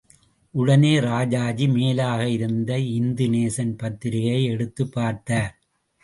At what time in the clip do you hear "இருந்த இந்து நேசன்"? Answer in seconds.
2.29-3.77